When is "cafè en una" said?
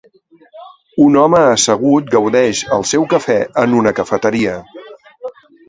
3.13-3.95